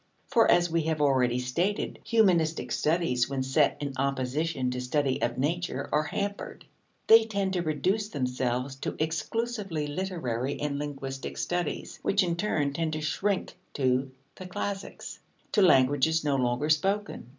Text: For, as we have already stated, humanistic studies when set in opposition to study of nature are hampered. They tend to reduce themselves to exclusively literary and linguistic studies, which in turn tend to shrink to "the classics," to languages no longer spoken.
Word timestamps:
For, 0.25 0.49
as 0.49 0.67
we 0.67 0.81
have 0.85 0.99
already 0.99 1.37
stated, 1.37 1.99
humanistic 2.03 2.71
studies 2.71 3.29
when 3.29 3.43
set 3.43 3.77
in 3.79 3.93
opposition 3.97 4.71
to 4.71 4.81
study 4.81 5.21
of 5.21 5.37
nature 5.37 5.87
are 5.91 6.01
hampered. 6.01 6.65
They 7.05 7.25
tend 7.25 7.53
to 7.53 7.61
reduce 7.61 8.09
themselves 8.09 8.75
to 8.77 8.95
exclusively 8.97 9.85
literary 9.85 10.59
and 10.59 10.79
linguistic 10.79 11.37
studies, 11.37 11.99
which 12.01 12.23
in 12.23 12.35
turn 12.35 12.73
tend 12.73 12.93
to 12.93 13.01
shrink 13.01 13.53
to 13.75 14.09
"the 14.37 14.47
classics," 14.47 15.19
to 15.51 15.61
languages 15.61 16.23
no 16.23 16.35
longer 16.35 16.71
spoken. 16.71 17.27